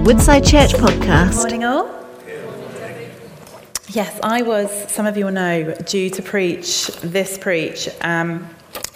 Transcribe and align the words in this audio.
Woodside 0.00 0.44
Church 0.44 0.72
podcast. 0.72 1.36
Morning, 1.36 1.64
all. 1.64 1.88
Yes, 3.88 4.18
I 4.22 4.42
was, 4.42 4.70
some 4.90 5.06
of 5.06 5.16
you 5.16 5.26
will 5.26 5.32
know, 5.32 5.74
due 5.86 6.10
to 6.10 6.22
preach 6.22 6.88
this 7.02 7.38
preach 7.38 7.88
um, 8.00 8.48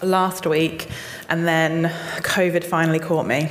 last 0.02 0.46
week, 0.46 0.88
and 1.28 1.46
then 1.46 1.84
COVID 2.22 2.64
finally 2.64 2.98
caught 2.98 3.26
me. 3.26 3.50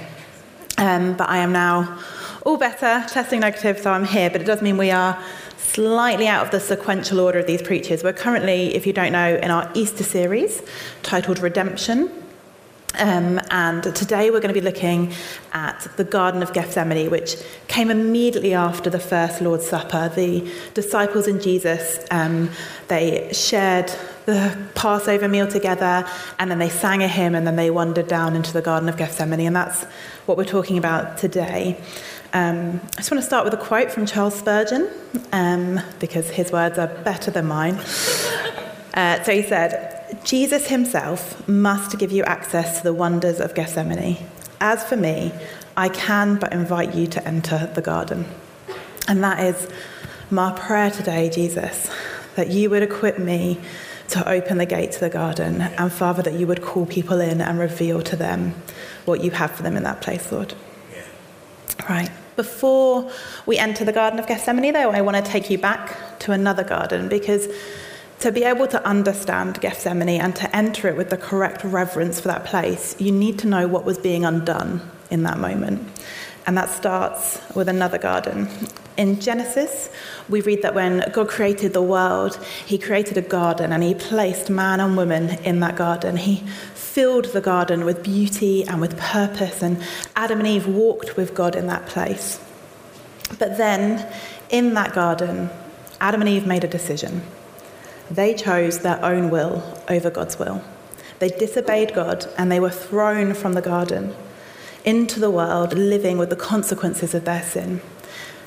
Um, 0.77 1.15
but 1.15 1.29
I 1.29 1.37
am 1.37 1.51
now 1.51 1.99
all 2.45 2.57
better, 2.57 3.05
testing 3.07 3.39
negative, 3.39 3.79
so 3.79 3.91
I'm 3.91 4.05
here. 4.05 4.29
But 4.29 4.41
it 4.41 4.45
does 4.45 4.61
mean 4.61 4.77
we 4.77 4.91
are 4.91 5.17
slightly 5.57 6.27
out 6.27 6.45
of 6.45 6.51
the 6.51 6.59
sequential 6.59 7.19
order 7.19 7.39
of 7.39 7.47
these 7.47 7.61
preachers. 7.61 8.03
We're 8.03 8.13
currently, 8.13 8.75
if 8.75 8.85
you 8.85 8.93
don't 8.93 9.11
know, 9.11 9.35
in 9.35 9.51
our 9.51 9.71
Easter 9.73 10.03
series 10.03 10.61
titled 11.03 11.39
Redemption. 11.39 12.11
Um, 12.95 13.39
and 13.51 13.83
today 13.95 14.31
we're 14.31 14.39
going 14.39 14.53
to 14.53 14.59
be 14.59 14.61
looking 14.61 15.13
at 15.53 15.87
the 15.97 16.03
Garden 16.03 16.41
of 16.41 16.53
Gethsemane, 16.53 17.11
which 17.11 17.35
came 17.67 17.91
immediately 17.91 18.53
after 18.53 18.89
the 18.89 18.99
first 18.99 19.41
Lord's 19.41 19.67
Supper. 19.67 20.09
The 20.09 20.51
disciples 20.73 21.27
and 21.27 21.41
Jesus, 21.41 22.05
um, 22.11 22.49
they 22.87 23.31
shared 23.33 23.91
the 24.25 24.57
Passover 24.73 25.27
meal 25.27 25.47
together, 25.47 26.05
and 26.39 26.49
then 26.49 26.59
they 26.59 26.69
sang 26.69 27.03
a 27.03 27.07
hymn, 27.07 27.35
and 27.35 27.45
then 27.45 27.55
they 27.55 27.69
wandered 27.69 28.07
down 28.07 28.35
into 28.35 28.51
the 28.51 28.61
Garden 28.61 28.89
of 28.89 28.97
Gethsemane, 28.97 29.41
and 29.41 29.55
that's 29.55 29.83
what 30.25 30.37
we're 30.37 30.45
talking 30.45 30.77
about 30.77 31.17
today. 31.17 31.79
Um, 32.33 32.81
I 32.93 32.97
just 32.97 33.11
want 33.11 33.21
to 33.21 33.27
start 33.27 33.45
with 33.45 33.53
a 33.53 33.57
quote 33.57 33.91
from 33.91 34.05
Charles 34.05 34.35
Spurgeon, 34.35 34.89
um, 35.31 35.79
because 35.99 36.29
his 36.29 36.51
words 36.51 36.77
are 36.79 36.87
better 36.87 37.31
than 37.31 37.45
mine. 37.47 37.79
Uh, 38.93 39.21
so 39.21 39.31
he 39.31 39.43
said, 39.43 39.96
Jesus 40.27 40.67
himself 40.67 41.47
must 41.47 41.97
give 41.97 42.11
you 42.11 42.21
access 42.25 42.79
to 42.79 42.83
the 42.83 42.93
wonders 42.93 43.39
of 43.39 43.55
Gethsemane. 43.55 44.17
As 44.59 44.83
for 44.83 44.97
me, 44.97 45.31
I 45.77 45.87
can 45.87 46.35
but 46.35 46.51
invite 46.51 46.93
you 46.93 47.07
to 47.07 47.25
enter 47.25 47.71
the 47.73 47.81
garden. 47.81 48.25
And 49.07 49.23
that 49.23 49.39
is 49.39 49.69
my 50.29 50.51
prayer 50.51 50.91
today, 50.91 51.29
Jesus, 51.29 51.89
that 52.35 52.49
you 52.49 52.69
would 52.69 52.83
equip 52.83 53.17
me 53.17 53.57
to 54.09 54.29
open 54.29 54.57
the 54.57 54.65
gate 54.65 54.91
to 54.91 54.99
the 54.99 55.09
garden, 55.09 55.61
and 55.61 55.93
Father, 55.93 56.21
that 56.23 56.33
you 56.33 56.45
would 56.45 56.61
call 56.61 56.85
people 56.85 57.21
in 57.21 57.39
and 57.39 57.57
reveal 57.57 58.01
to 58.01 58.17
them 58.17 58.53
what 59.05 59.23
you 59.23 59.31
have 59.31 59.51
for 59.51 59.63
them 59.63 59.77
in 59.77 59.83
that 59.83 60.01
place, 60.01 60.29
Lord. 60.29 60.53
Right. 61.89 62.11
Before 62.35 63.09
we 63.45 63.57
enter 63.57 63.85
the 63.85 63.93
Garden 63.93 64.19
of 64.19 64.27
Gethsemane, 64.27 64.73
though, 64.73 64.91
I 64.91 64.99
want 64.99 65.15
to 65.15 65.23
take 65.23 65.49
you 65.49 65.57
back 65.57 66.19
to 66.19 66.33
another 66.33 66.65
garden 66.65 67.07
because 67.07 67.47
to 68.19 68.31
be 68.31 68.43
able 68.43 68.67
to 68.67 68.83
understand 68.85 69.61
Gethsemane 69.61 70.19
and 70.21 70.35
to 70.35 70.55
enter 70.55 70.87
it 70.87 70.97
with 70.97 71.09
the 71.09 71.17
correct 71.17 71.63
reverence 71.63 72.19
for 72.19 72.29
that 72.29 72.45
place, 72.45 72.95
you 72.99 73.11
need 73.11 73.37
to 73.39 73.47
know 73.47 73.67
what 73.67 73.85
was 73.85 73.97
being 73.97 74.25
undone 74.25 74.81
in 75.11 75.23
that 75.23 75.37
moment. 75.37 75.87
And 76.47 76.57
that 76.57 76.69
starts 76.69 77.39
with 77.55 77.67
another 77.67 77.97
garden. 77.97 78.49
In 78.95 79.19
Genesis, 79.19 79.91
we 80.29 80.41
read 80.41 80.63
that 80.63 80.73
when 80.73 81.03
God 81.11 81.27
created 81.27 81.73
the 81.73 81.81
world, 81.81 82.43
He 82.65 82.77
created 82.77 83.17
a 83.17 83.21
garden 83.21 83.71
and 83.71 83.83
He 83.83 83.93
placed 83.93 84.49
man 84.49 84.79
and 84.79 84.97
woman 84.97 85.29
in 85.43 85.59
that 85.59 85.75
garden. 85.75 86.17
He 86.17 86.37
filled 86.73 87.25
the 87.25 87.41
garden 87.41 87.85
with 87.85 88.01
beauty 88.01 88.65
and 88.65 88.81
with 88.81 88.97
purpose, 88.97 89.61
and 89.61 89.83
Adam 90.15 90.39
and 90.39 90.47
Eve 90.47 90.65
walked 90.65 91.15
with 91.15 91.35
God 91.35 91.55
in 91.55 91.67
that 91.67 91.85
place. 91.85 92.39
But 93.37 93.57
then, 93.57 94.11
in 94.49 94.73
that 94.73 94.93
garden, 94.93 95.51
Adam 95.99 96.21
and 96.21 96.29
Eve 96.29 96.47
made 96.47 96.63
a 96.63 96.67
decision. 96.67 97.21
They 98.09 98.33
chose 98.33 98.79
their 98.79 99.03
own 99.03 99.29
will 99.29 99.81
over 99.89 100.09
God's 100.09 100.39
will. 100.39 100.63
They 101.19 101.29
disobeyed 101.29 101.93
God 101.93 102.25
and 102.37 102.51
they 102.51 102.59
were 102.59 102.69
thrown 102.69 103.33
from 103.33 103.53
the 103.53 103.61
garden 103.61 104.15
into 104.85 105.19
the 105.19 105.29
world, 105.29 105.73
living 105.73 106.17
with 106.17 106.29
the 106.29 106.35
consequences 106.35 107.13
of 107.13 107.25
their 107.25 107.43
sin. 107.43 107.81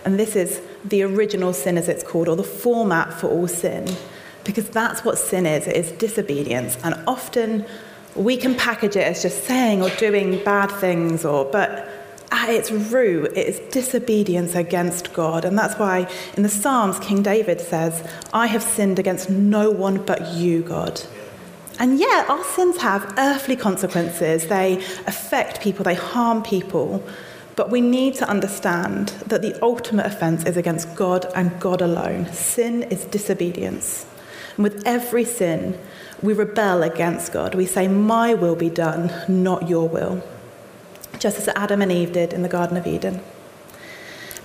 And 0.05 0.19
this 0.19 0.34
is 0.34 0.62
the 0.84 1.03
original 1.03 1.53
sin, 1.53 1.77
as 1.77 1.88
it's 1.88 2.03
called, 2.03 2.28
or 2.28 2.37
the 2.37 2.43
format 2.43 3.12
for 3.12 3.28
all 3.28 3.47
sin, 3.47 3.87
because 4.44 4.70
that's 4.70 5.04
what 5.04 5.19
sin 5.19 5.44
is 5.44 5.66
it 5.66 5.76
is 5.76 5.93
disobedience. 5.93 6.78
And 6.82 6.94
often 7.06 7.66
we 8.16 8.38
can 8.38 8.54
package 8.54 8.97
it 8.97 9.06
as 9.06 9.20
just 9.20 9.44
saying 9.44 9.82
or 9.82 9.91
doing 9.91 10.43
bad 10.43 10.70
things, 10.70 11.25
or, 11.26 11.44
but 11.44 11.90
at 12.33 12.49
its 12.49 12.71
root, 12.71 13.33
it 13.37 13.47
is 13.47 13.59
disobedience 13.73 14.55
against 14.55 15.13
God. 15.13 15.45
And 15.45 15.59
that's 15.59 15.79
why 15.79 16.09
in 16.37 16.43
the 16.43 16.49
Psalms, 16.49 16.99
King 17.01 17.23
David 17.23 17.61
says, 17.61 18.09
I 18.33 18.47
have 18.47 18.63
sinned 18.63 18.99
against 18.99 19.31
no 19.31 19.71
one 19.71 20.05
but 20.05 20.35
you, 20.35 20.63
God. 20.63 21.01
And 21.79 21.99
yet, 21.99 22.29
our 22.29 22.45
sins 22.45 22.77
have 22.79 23.15
earthly 23.19 23.57
consequences. 23.57 24.47
They 24.47 24.77
affect 25.07 25.61
people, 25.61 25.85
they 25.85 25.95
harm 25.95 26.43
people. 26.43 27.03
But 27.57 27.71
we 27.71 27.81
need 27.81 28.15
to 28.17 28.29
understand 28.29 29.09
that 29.27 29.43
the 29.43 29.61
ultimate 29.62 30.07
offense 30.07 30.45
is 30.45 30.57
against 30.57 30.95
God 30.95 31.27
and 31.35 31.59
God 31.61 31.83
alone. 31.83 32.27
Sin 32.33 32.85
is 32.85 33.05
disobedience. 33.07 34.07
And 34.57 34.65
with 34.65 34.87
every 34.87 35.25
sin, 35.25 35.79
we 36.23 36.33
rebel 36.33 36.83
against 36.83 37.33
God. 37.33 37.55
We 37.55 37.67
say, 37.67 37.89
My 37.89 38.35
will 38.35 38.57
be 38.57 38.71
done, 38.71 39.12
not 39.29 39.69
your 39.69 39.89
will 39.89 40.23
just 41.20 41.38
as 41.38 41.48
Adam 41.48 41.82
and 41.82 41.92
Eve 41.92 42.12
did 42.12 42.32
in 42.32 42.42
the 42.42 42.48
Garden 42.48 42.76
of 42.76 42.86
Eden. 42.86 43.20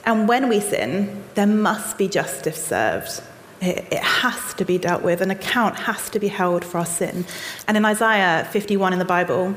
And 0.06 0.28
when 0.28 0.50
we 0.50 0.60
sin, 0.60 1.24
there 1.34 1.48
must 1.48 1.98
be 1.98 2.08
justice 2.08 2.64
served. 2.64 3.24
It, 3.62 3.88
it, 3.92 4.04
has 4.04 4.54
to 4.56 4.66
be 4.66 4.78
dealt 4.78 5.02
with. 5.02 5.22
An 5.22 5.32
account 5.32 5.80
has 5.80 6.10
to 6.12 6.20
be 6.20 6.28
held 6.28 6.64
for 6.64 6.78
our 6.78 6.86
sin. 6.86 7.26
And 7.68 7.76
in 7.76 7.86
Isaiah 7.86 8.48
51 8.52 8.94
in 8.94 9.00
the 9.00 9.06
Bible, 9.06 9.56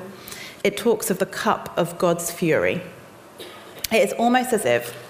it 0.64 0.76
talks 0.76 1.10
of 1.10 1.18
the 1.18 1.26
cup 1.26 1.76
of 1.76 1.98
God's 1.98 2.30
fury. 2.30 2.80
It 3.92 4.02
is 4.02 4.12
almost 4.14 4.52
as 4.52 4.64
if, 4.64 5.04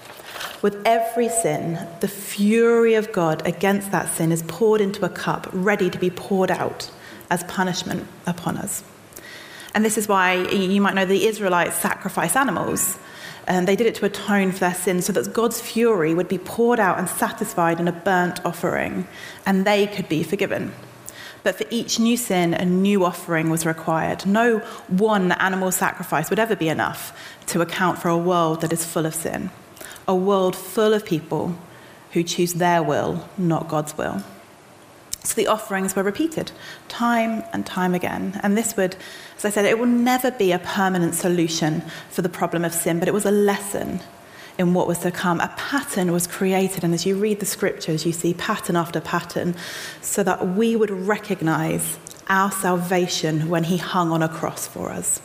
with 0.61 0.81
every 0.85 1.29
sin, 1.29 1.87
the 2.01 2.07
fury 2.07 2.95
of 2.95 3.11
God 3.13 3.45
against 3.47 3.91
that 3.91 4.09
sin 4.09 4.31
is 4.31 4.43
poured 4.43 4.81
into 4.81 5.05
a 5.05 5.09
cup, 5.09 5.47
ready 5.53 5.89
to 5.89 5.97
be 5.97 6.09
poured 6.09 6.51
out 6.51 6.91
as 7.29 7.43
punishment 7.45 8.07
upon 8.25 8.57
us. 8.57 8.83
And 9.73 9.85
this 9.85 9.97
is 9.97 10.07
why 10.07 10.33
you 10.33 10.81
might 10.81 10.95
know 10.95 11.05
the 11.05 11.25
Israelites 11.25 11.75
sacrifice 11.75 12.35
animals. 12.35 12.97
And 13.47 13.67
they 13.67 13.75
did 13.75 13.87
it 13.87 13.95
to 13.95 14.05
atone 14.05 14.51
for 14.51 14.59
their 14.59 14.73
sins 14.73 15.05
so 15.05 15.13
that 15.13 15.33
God's 15.33 15.59
fury 15.59 16.13
would 16.13 16.27
be 16.27 16.37
poured 16.37 16.79
out 16.79 16.99
and 16.99 17.09
satisfied 17.09 17.79
in 17.79 17.87
a 17.87 17.91
burnt 17.91 18.43
offering, 18.45 19.07
and 19.45 19.65
they 19.65 19.87
could 19.87 20.07
be 20.07 20.21
forgiven. 20.21 20.71
But 21.41 21.55
for 21.55 21.65
each 21.69 21.99
new 21.99 22.17
sin, 22.17 22.53
a 22.53 22.65
new 22.65 23.05
offering 23.05 23.49
was 23.49 23.65
required. 23.65 24.25
No 24.25 24.59
one 24.87 25.31
animal 25.31 25.71
sacrifice 25.71 26.29
would 26.29 26.37
ever 26.37 26.55
be 26.55 26.69
enough 26.69 27.17
to 27.47 27.61
account 27.61 27.97
for 27.97 28.09
a 28.09 28.17
world 28.17 28.61
that 28.61 28.73
is 28.73 28.85
full 28.85 29.05
of 29.05 29.15
sin, 29.15 29.49
a 30.07 30.15
world 30.15 30.55
full 30.55 30.93
of 30.93 31.05
people 31.05 31.57
who 32.11 32.23
choose 32.23 32.55
their 32.55 32.83
will, 32.83 33.27
not 33.37 33.67
God's 33.67 33.97
will. 33.97 34.21
So 35.29 35.35
the 35.35 35.45
offerings 35.45 35.95
were 35.95 36.01
repeated 36.01 36.51
time 36.87 37.43
and 37.53 37.63
time 37.63 37.93
again. 37.93 38.39
And 38.41 38.57
this 38.57 38.75
would, 38.75 38.95
as 39.37 39.45
I 39.45 39.51
said, 39.51 39.65
it 39.65 39.77
will 39.77 39.85
never 39.85 40.31
be 40.31 40.51
a 40.51 40.57
permanent 40.57 41.13
solution 41.13 41.81
for 42.09 42.23
the 42.23 42.29
problem 42.29 42.65
of 42.65 42.73
sin, 42.73 42.97
but 42.97 43.07
it 43.07 43.13
was 43.13 43.27
a 43.27 43.31
lesson 43.31 43.99
in 44.57 44.73
what 44.73 44.87
was 44.87 44.97
to 44.99 45.11
come. 45.11 45.39
A 45.39 45.53
pattern 45.55 46.11
was 46.11 46.25
created, 46.25 46.83
and 46.83 46.95
as 46.95 47.05
you 47.05 47.15
read 47.15 47.41
the 47.41 47.45
scriptures, 47.45 48.07
you 48.07 48.11
see 48.11 48.33
pattern 48.33 48.75
after 48.75 48.99
pattern, 48.99 49.53
so 50.01 50.23
that 50.23 50.47
we 50.47 50.75
would 50.75 50.89
recognize 50.89 51.99
our 52.27 52.51
salvation 52.51 53.49
when 53.49 53.65
he 53.65 53.77
hung 53.77 54.11
on 54.11 54.23
a 54.23 54.29
cross 54.29 54.65
for 54.65 54.89
us. 54.89 55.21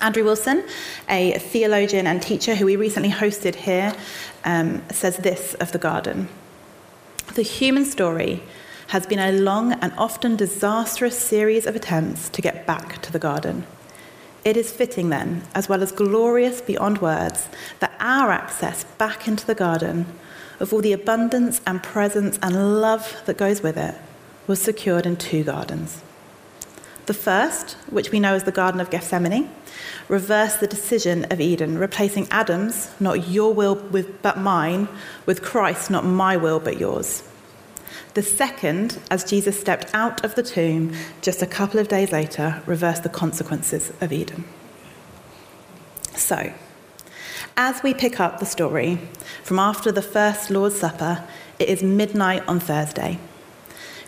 Andrew 0.00 0.24
Wilson, 0.24 0.66
a 1.08 1.38
theologian 1.38 2.08
and 2.08 2.20
teacher 2.20 2.56
who 2.56 2.66
we 2.66 2.74
recently 2.74 3.10
hosted 3.10 3.54
here, 3.54 3.94
um, 4.44 4.82
says 4.90 5.18
this 5.18 5.54
of 5.54 5.70
the 5.70 5.78
garden 5.78 6.28
The 7.36 7.42
human 7.42 7.84
story 7.84 8.42
has 8.92 9.06
been 9.06 9.18
a 9.18 9.32
long 9.32 9.72
and 9.72 9.90
often 9.96 10.36
disastrous 10.36 11.18
series 11.18 11.64
of 11.64 11.74
attempts 11.74 12.28
to 12.28 12.42
get 12.42 12.66
back 12.66 13.00
to 13.00 13.10
the 13.10 13.18
garden. 13.18 13.64
It 14.44 14.54
is 14.54 14.70
fitting, 14.70 15.08
then, 15.08 15.44
as 15.54 15.66
well 15.66 15.82
as 15.82 15.92
glorious 15.92 16.60
beyond 16.60 16.98
words, 16.98 17.48
that 17.80 17.94
our 18.00 18.30
access 18.30 18.84
back 18.98 19.26
into 19.26 19.46
the 19.46 19.54
garden, 19.54 20.04
of 20.60 20.74
all 20.74 20.82
the 20.82 20.92
abundance 20.92 21.62
and 21.66 21.82
presence 21.82 22.38
and 22.42 22.82
love 22.82 23.22
that 23.24 23.38
goes 23.38 23.62
with 23.62 23.78
it, 23.78 23.94
was 24.46 24.60
secured 24.60 25.06
in 25.06 25.16
two 25.16 25.42
gardens. 25.42 26.02
The 27.06 27.14
first, 27.14 27.78
which 27.88 28.10
we 28.10 28.20
know 28.20 28.34
as 28.34 28.44
the 28.44 28.52
Garden 28.52 28.78
of 28.78 28.90
Gethsemane, 28.90 29.48
reversed 30.06 30.60
the 30.60 30.66
decision 30.66 31.24
of 31.32 31.40
Eden, 31.40 31.78
replacing 31.78 32.28
Adam's, 32.30 32.90
not 33.00 33.26
your 33.26 33.54
will 33.54 33.76
with, 33.76 34.20
but 34.20 34.36
mine, 34.36 34.86
with 35.24 35.40
Christ, 35.40 35.90
not 35.90 36.04
my 36.04 36.36
will 36.36 36.60
but 36.60 36.78
yours. 36.78 37.26
The 38.14 38.22
second, 38.22 38.98
as 39.10 39.24
Jesus 39.24 39.58
stepped 39.58 39.94
out 39.94 40.22
of 40.22 40.34
the 40.34 40.42
tomb 40.42 40.92
just 41.22 41.40
a 41.40 41.46
couple 41.46 41.80
of 41.80 41.88
days 41.88 42.12
later, 42.12 42.62
reversed 42.66 43.04
the 43.04 43.08
consequences 43.08 43.90
of 44.02 44.12
Eden. 44.12 44.44
So, 46.14 46.52
as 47.56 47.82
we 47.82 47.94
pick 47.94 48.20
up 48.20 48.38
the 48.38 48.46
story 48.46 48.98
from 49.42 49.58
after 49.58 49.90
the 49.90 50.02
first 50.02 50.50
Lord's 50.50 50.78
Supper, 50.78 51.24
it 51.58 51.68
is 51.68 51.82
midnight 51.82 52.46
on 52.46 52.60
Thursday. 52.60 53.18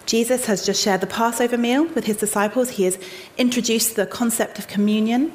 Jesus 0.04 0.46
has 0.46 0.66
just 0.66 0.82
shared 0.82 1.00
the 1.00 1.06
Passover 1.06 1.56
meal 1.56 1.86
with 1.94 2.04
his 2.04 2.18
disciples. 2.18 2.70
He 2.70 2.84
has 2.84 2.98
introduced 3.38 3.96
the 3.96 4.06
concept 4.06 4.58
of 4.58 4.68
communion. 4.68 5.32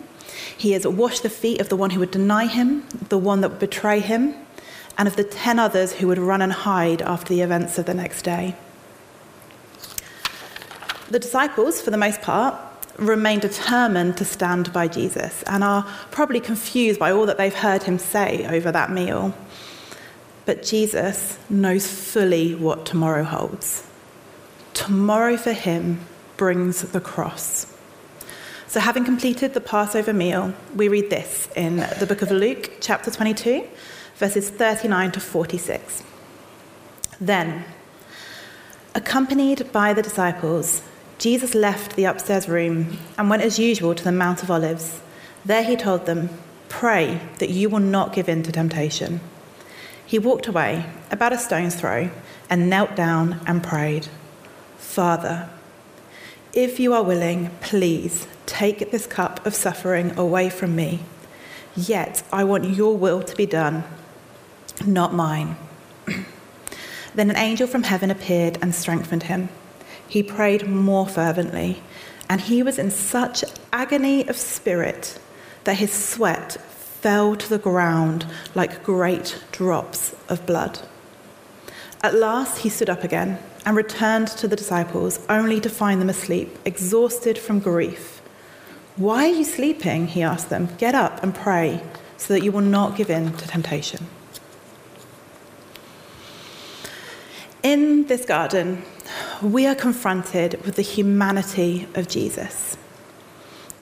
He 0.56 0.74
has 0.74 0.86
washed 0.86 1.24
the 1.24 1.30
feet 1.30 1.60
of 1.60 1.70
the 1.70 1.76
one 1.76 1.90
who 1.90 2.00
would 2.02 2.12
deny 2.12 2.46
him, 2.46 2.86
the 3.10 3.18
one 3.18 3.42
that 3.42 3.50
would 3.50 3.60
betray 3.60 4.00
him, 4.00 4.36
and 5.00 5.08
of 5.08 5.16
the 5.16 5.24
ten 5.24 5.58
others 5.58 5.94
who 5.94 6.08
would 6.08 6.20
run 6.20 6.42
and 6.42 6.52
hide 6.52 7.02
after 7.02 7.34
the 7.34 7.42
events 7.42 7.80
of 7.80 7.86
the 7.86 7.94
next 7.94 8.22
day. 8.22 8.54
The 11.10 11.20
disciples, 11.20 11.82
for 11.82 11.90
the 11.90 11.98
most 11.98 12.22
part, 12.22 12.54
remain 12.98 13.40
determined 13.40 14.18
to 14.18 14.26
stand 14.26 14.74
by 14.74 14.90
Jesus 14.90 15.42
and 15.44 15.64
are 15.64 15.84
probably 16.12 16.42
confused 16.42 17.00
by 17.00 17.12
all 17.12 17.26
that 17.28 17.38
they've 17.38 17.54
heard 17.54 17.84
him 17.84 17.98
say 17.98 18.46
over 18.46 18.74
that 18.74 18.92
meal. 18.92 19.34
But 20.46 20.64
Jesus 20.64 21.40
knows 21.50 21.88
fully 21.88 22.54
what 22.54 22.86
tomorrow 22.86 23.24
holds. 23.24 23.88
Tomorrow 24.74 25.38
for 25.38 25.54
him 25.54 26.02
brings 26.36 26.82
the 26.82 27.00
cross. 27.00 27.74
So, 28.68 28.80
having 28.80 29.06
completed 29.06 29.54
the 29.54 29.62
Passover 29.62 30.14
meal, 30.14 30.54
we 30.76 30.90
read 30.90 31.10
this 31.10 31.48
in 31.56 31.78
the 32.00 32.06
book 32.06 32.22
of 32.22 32.32
Luke, 32.32 32.74
chapter 32.82 33.10
22, 33.10 33.66
verses 34.20 34.50
39 34.50 35.14
to 35.14 35.20
46. 35.22 36.04
Then, 37.22 37.64
accompanied 38.94 39.72
by 39.72 39.94
the 39.94 40.02
disciples, 40.02 40.82
Jesus 41.18 41.56
left 41.56 41.96
the 41.96 42.04
upstairs 42.04 42.50
room 42.50 42.98
and 43.18 43.30
went 43.30 43.44
as 43.44 43.58
usual 43.58 43.96
to 43.96 44.04
the 44.04 44.12
Mount 44.12 44.44
of 44.44 44.52
Olives. 44.52 45.00
There 45.46 45.64
he 45.64 45.78
told 45.78 46.06
them, 46.06 46.30
Pray 46.68 47.22
that 47.40 47.50
you 47.50 47.70
will 47.70 47.80
not 47.80 48.14
give 48.14 48.28
in 48.28 48.44
to 48.44 48.52
temptation. 48.52 49.22
He 50.06 50.20
walked 50.20 50.48
away, 50.48 50.86
about 51.10 51.34
a 51.34 51.38
stone's 51.38 51.76
throw, 51.76 52.10
and 52.50 52.70
knelt 52.70 52.96
down 52.98 53.40
and 53.48 53.64
prayed, 53.64 54.08
Father, 54.78 55.50
if 56.52 56.78
you 56.78 56.94
are 56.94 57.04
willing, 57.04 57.52
please 57.62 58.28
take 58.46 58.92
this 58.92 59.08
cup 59.08 59.46
of 59.46 59.56
suffering 59.56 60.18
away 60.18 60.50
from 60.50 60.76
me. 60.76 61.00
Yet 61.74 62.24
I 62.34 62.44
want 62.44 62.76
your 62.76 62.98
will 62.98 63.24
to 63.24 63.36
be 63.36 63.46
done, 63.46 63.86
not 64.88 65.14
mine. 65.14 65.58
then 67.16 67.30
an 67.30 67.38
angel 67.38 67.68
from 67.68 67.84
heaven 67.84 68.12
appeared 68.12 68.58
and 68.62 68.74
strengthened 68.74 69.24
him 69.24 69.50
he 70.10 70.24
prayed 70.24 70.68
more 70.68 71.08
fervently, 71.08 71.82
and 72.28 72.42
he 72.42 72.64
was 72.64 72.80
in 72.80 72.90
such 72.90 73.46
agony 73.72 74.28
of 74.28 74.36
spirit 74.36 75.20
that 75.64 75.78
his 75.78 75.94
sweat 75.94 76.54
fell 76.54 77.36
to 77.36 77.48
the 77.48 77.60
ground 77.60 78.26
like 78.56 78.84
great 78.84 79.42
drops 79.52 80.16
of 80.28 80.46
blood. 80.48 80.80
At 82.02 82.16
last 82.16 82.60
he 82.60 82.70
stood 82.70 82.90
up 82.90 83.04
again 83.04 83.38
and 83.66 83.78
returned 83.78 84.30
to 84.30 84.48
the 84.48 84.56
disciples, 84.56 85.20
only 85.30 85.60
to 85.62 85.70
find 85.70 86.02
them 86.02 86.10
asleep, 86.10 86.58
exhausted 86.66 87.38
from 87.38 87.60
grief. 87.60 88.22
Why 88.96 89.26
are 89.26 89.34
you 89.34 89.44
sleeping? 89.44 90.08
He 90.08 90.24
asked 90.24 90.50
them. 90.50 90.70
Get 90.78 90.96
up 90.96 91.22
and 91.22 91.36
pray 91.36 91.84
so 92.18 92.34
that 92.34 92.44
you 92.44 92.52
will 92.52 92.62
not 92.62 92.98
give 92.98 93.10
in 93.10 93.34
to 93.34 93.48
temptation. 93.48 94.08
In 97.62 98.06
this 98.08 98.24
garden, 98.24 98.84
we 99.42 99.66
are 99.68 99.76
confronted 99.76 100.64
with 100.66 100.76
the 100.76 100.82
humanity 100.82 101.88
of 101.94 102.08
Jesus. 102.08 102.78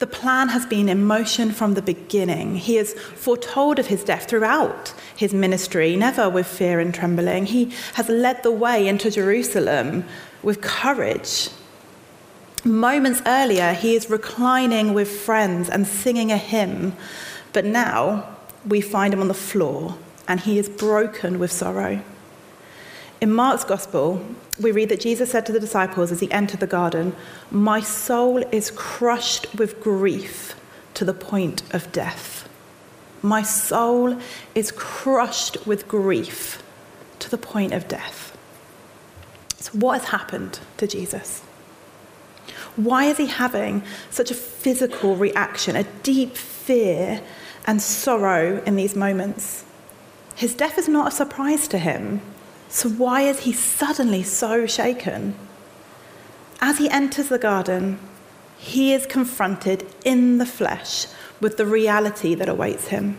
The 0.00 0.06
plan 0.06 0.48
has 0.48 0.66
been 0.66 0.88
in 0.88 1.04
motion 1.04 1.52
from 1.52 1.74
the 1.74 1.82
beginning. 1.82 2.56
He 2.56 2.74
has 2.74 2.94
foretold 2.94 3.78
of 3.78 3.86
his 3.86 4.02
death 4.02 4.28
throughout 4.28 4.94
his 5.14 5.32
ministry, 5.32 5.94
never 5.94 6.28
with 6.28 6.46
fear 6.46 6.80
and 6.80 6.92
trembling. 6.92 7.46
He 7.46 7.72
has 7.94 8.08
led 8.08 8.42
the 8.42 8.50
way 8.50 8.88
into 8.88 9.12
Jerusalem 9.12 10.04
with 10.42 10.60
courage. 10.60 11.50
Moments 12.64 13.22
earlier, 13.26 13.74
he 13.74 13.94
is 13.94 14.10
reclining 14.10 14.92
with 14.92 15.08
friends 15.08 15.68
and 15.68 15.86
singing 15.86 16.32
a 16.32 16.36
hymn, 16.36 16.96
but 17.52 17.64
now 17.64 18.28
we 18.66 18.80
find 18.80 19.14
him 19.14 19.20
on 19.20 19.28
the 19.28 19.34
floor 19.34 19.96
and 20.26 20.40
he 20.40 20.58
is 20.58 20.68
broken 20.68 21.38
with 21.38 21.52
sorrow. 21.52 22.02
In 23.20 23.32
Mark's 23.32 23.64
Gospel, 23.64 24.24
we 24.60 24.70
read 24.70 24.90
that 24.90 25.00
Jesus 25.00 25.32
said 25.32 25.44
to 25.46 25.52
the 25.52 25.58
disciples 25.58 26.12
as 26.12 26.20
he 26.20 26.30
entered 26.30 26.60
the 26.60 26.68
garden, 26.68 27.16
My 27.50 27.80
soul 27.80 28.44
is 28.52 28.70
crushed 28.70 29.52
with 29.56 29.80
grief 29.80 30.54
to 30.94 31.04
the 31.04 31.14
point 31.14 31.62
of 31.74 31.90
death. 31.90 32.48
My 33.20 33.42
soul 33.42 34.18
is 34.54 34.70
crushed 34.70 35.66
with 35.66 35.88
grief 35.88 36.62
to 37.18 37.28
the 37.28 37.38
point 37.38 37.72
of 37.72 37.88
death. 37.88 38.36
So, 39.56 39.72
what 39.72 40.00
has 40.00 40.10
happened 40.10 40.60
to 40.76 40.86
Jesus? 40.86 41.40
Why 42.76 43.06
is 43.06 43.16
he 43.16 43.26
having 43.26 43.82
such 44.10 44.30
a 44.30 44.34
physical 44.34 45.16
reaction, 45.16 45.74
a 45.74 45.82
deep 46.04 46.36
fear 46.36 47.20
and 47.66 47.82
sorrow 47.82 48.62
in 48.64 48.76
these 48.76 48.94
moments? 48.94 49.64
His 50.36 50.54
death 50.54 50.78
is 50.78 50.88
not 50.88 51.08
a 51.08 51.16
surprise 51.16 51.66
to 51.68 51.78
him. 51.78 52.20
So, 52.68 52.88
why 52.90 53.22
is 53.22 53.40
he 53.40 53.52
suddenly 53.52 54.22
so 54.22 54.66
shaken? 54.66 55.34
As 56.60 56.78
he 56.78 56.90
enters 56.90 57.28
the 57.28 57.38
garden, 57.38 57.98
he 58.58 58.92
is 58.92 59.06
confronted 59.06 59.86
in 60.04 60.38
the 60.38 60.46
flesh 60.46 61.06
with 61.40 61.56
the 61.56 61.64
reality 61.66 62.34
that 62.34 62.48
awaits 62.48 62.88
him. 62.88 63.18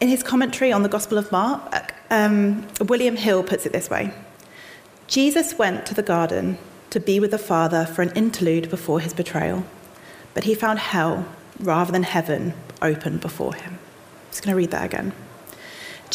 In 0.00 0.08
his 0.08 0.22
commentary 0.22 0.72
on 0.72 0.82
the 0.82 0.88
Gospel 0.88 1.18
of 1.18 1.32
Mark, 1.32 1.94
um, 2.10 2.66
William 2.80 3.16
Hill 3.16 3.42
puts 3.42 3.66
it 3.66 3.72
this 3.72 3.90
way 3.90 4.14
Jesus 5.06 5.58
went 5.58 5.86
to 5.86 5.94
the 5.94 6.02
garden 6.02 6.58
to 6.90 7.00
be 7.00 7.20
with 7.20 7.32
the 7.32 7.38
Father 7.38 7.84
for 7.84 8.02
an 8.02 8.12
interlude 8.12 8.70
before 8.70 9.00
his 9.00 9.12
betrayal, 9.12 9.64
but 10.34 10.44
he 10.44 10.54
found 10.54 10.78
hell 10.78 11.26
rather 11.60 11.92
than 11.92 12.02
heaven 12.02 12.54
open 12.80 13.18
before 13.18 13.54
him. 13.54 13.74
I'm 13.74 14.30
just 14.30 14.42
going 14.42 14.52
to 14.52 14.56
read 14.56 14.70
that 14.70 14.84
again. 14.84 15.12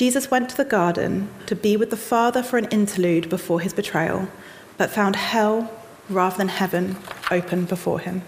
Jesus 0.02 0.32
went 0.32 0.50
to 0.50 0.58
the 0.58 0.66
garden 0.66 1.30
to 1.46 1.56
be 1.56 1.78
with 1.78 1.92
the 1.92 1.96
Father 1.96 2.42
for 2.42 2.58
an 2.58 2.66
interlude 2.70 3.30
before 3.30 3.60
his 3.60 3.72
betrayal, 3.72 4.28
but 4.76 4.90
found 4.90 5.16
hell 5.16 5.72
rather 6.10 6.38
than 6.38 6.48
heaven 6.48 6.98
open 7.30 7.66
before 7.66 8.00
him. 8.00 8.24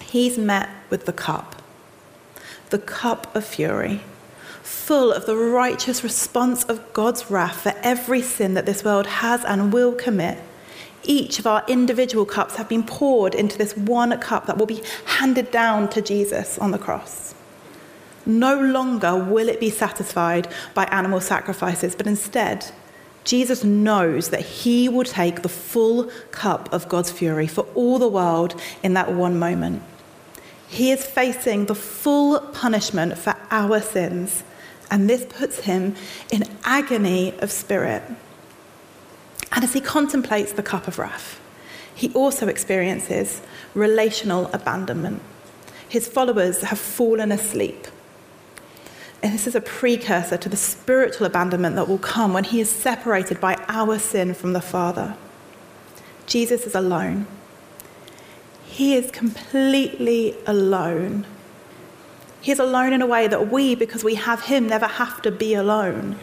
He's 0.00 0.38
met 0.38 0.68
with 0.88 1.04
the 1.04 1.12
cup, 1.12 1.60
the 2.70 2.78
cup 2.78 3.34
of 3.34 3.44
fury, 3.44 4.02
full 4.62 5.10
of 5.10 5.26
the 5.26 5.34
righteous 5.34 6.04
response 6.04 6.62
of 6.62 6.92
God's 6.92 7.28
wrath 7.28 7.62
for 7.62 7.74
every 7.82 8.22
sin 8.22 8.54
that 8.54 8.64
this 8.64 8.84
world 8.84 9.08
has 9.08 9.44
and 9.44 9.72
will 9.72 9.92
commit. 9.92 10.38
Each 11.02 11.40
of 11.40 11.46
our 11.48 11.64
individual 11.66 12.24
cups 12.24 12.54
have 12.54 12.68
been 12.68 12.84
poured 12.84 13.34
into 13.34 13.58
this 13.58 13.76
one 13.76 14.16
cup 14.20 14.46
that 14.46 14.58
will 14.58 14.66
be 14.66 14.84
handed 15.06 15.50
down 15.50 15.88
to 15.88 16.00
Jesus 16.00 16.56
on 16.56 16.70
the 16.70 16.78
cross. 16.78 17.34
No 18.24 18.60
longer 18.60 19.16
will 19.16 19.48
it 19.48 19.60
be 19.60 19.70
satisfied 19.70 20.48
by 20.74 20.84
animal 20.84 21.20
sacrifices, 21.20 21.94
but 21.94 22.06
instead, 22.06 22.70
Jesus 23.24 23.62
knows 23.62 24.30
that 24.30 24.40
he 24.40 24.88
will 24.88 25.04
take 25.04 25.42
the 25.42 25.48
full 25.48 26.10
cup 26.30 26.72
of 26.72 26.88
God's 26.88 27.10
fury 27.10 27.46
for 27.46 27.66
all 27.74 27.98
the 27.98 28.08
world 28.08 28.60
in 28.82 28.94
that 28.94 29.12
one 29.12 29.38
moment. 29.38 29.82
He 30.68 30.90
is 30.90 31.04
facing 31.04 31.66
the 31.66 31.74
full 31.74 32.40
punishment 32.40 33.18
for 33.18 33.36
our 33.50 33.80
sins, 33.80 34.42
and 34.90 35.08
this 35.08 35.24
puts 35.24 35.60
him 35.60 35.94
in 36.30 36.44
agony 36.64 37.38
of 37.40 37.50
spirit. 37.50 38.02
And 39.52 39.64
as 39.64 39.74
he 39.74 39.80
contemplates 39.80 40.52
the 40.52 40.62
cup 40.62 40.88
of 40.88 40.98
wrath, 40.98 41.38
he 41.94 42.12
also 42.14 42.48
experiences 42.48 43.42
relational 43.74 44.46
abandonment. 44.52 45.20
His 45.88 46.08
followers 46.08 46.62
have 46.62 46.78
fallen 46.78 47.30
asleep 47.30 47.86
and 49.22 49.32
this 49.32 49.46
is 49.46 49.54
a 49.54 49.60
precursor 49.60 50.36
to 50.36 50.48
the 50.48 50.56
spiritual 50.56 51.26
abandonment 51.26 51.76
that 51.76 51.88
will 51.88 51.98
come 51.98 52.32
when 52.32 52.44
he 52.44 52.60
is 52.60 52.68
separated 52.68 53.40
by 53.40 53.56
our 53.68 53.98
sin 53.98 54.34
from 54.34 54.52
the 54.52 54.60
Father. 54.60 55.16
Jesus 56.26 56.66
is 56.66 56.74
alone. 56.74 57.26
He 58.64 58.94
is 58.94 59.10
completely 59.12 60.36
alone. 60.46 61.26
He 62.40 62.50
is 62.50 62.58
alone 62.58 62.92
in 62.92 63.00
a 63.00 63.06
way 63.06 63.28
that 63.28 63.52
we, 63.52 63.76
because 63.76 64.02
we 64.02 64.16
have 64.16 64.42
him, 64.42 64.66
never 64.66 64.86
have 64.86 65.22
to 65.22 65.30
be 65.30 65.54
alone. 65.54 66.18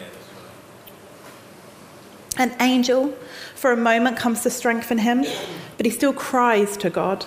An 2.36 2.54
angel, 2.60 3.14
for 3.54 3.72
a 3.72 3.76
moment, 3.76 4.18
comes 4.18 4.42
to 4.42 4.50
strengthen 4.50 4.98
him, 4.98 5.24
but 5.78 5.86
he 5.86 5.92
still 5.92 6.12
cries 6.12 6.76
to 6.78 6.90
God. 6.90 7.24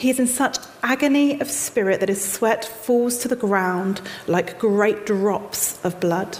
He 0.00 0.08
is 0.08 0.18
in 0.18 0.28
such 0.28 0.56
agony 0.82 1.38
of 1.42 1.50
spirit 1.50 2.00
that 2.00 2.08
his 2.08 2.24
sweat 2.24 2.64
falls 2.64 3.18
to 3.18 3.28
the 3.28 3.36
ground 3.36 4.00
like 4.26 4.58
great 4.58 5.04
drops 5.04 5.78
of 5.84 6.00
blood. 6.00 6.38